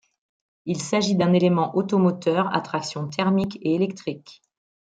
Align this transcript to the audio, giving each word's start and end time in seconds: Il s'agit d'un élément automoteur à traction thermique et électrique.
Il 0.65 0.81
s'agit 0.81 1.15
d'un 1.15 1.31
élément 1.31 1.75
automoteur 1.75 2.51
à 2.55 2.61
traction 2.61 3.07
thermique 3.07 3.59
et 3.61 3.75
électrique. 3.75 4.41